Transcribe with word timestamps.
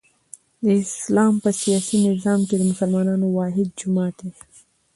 د 0.63 0.65
اسلام 0.83 1.33
په 1.43 1.49
سیاسي 1.61 1.97
نظام 2.09 2.39
کښي 2.47 2.55
د 2.59 2.63
مسلمانانو 2.71 3.27
واحد 3.37 3.67
جماعت 3.79 4.17
يي. 4.25 4.31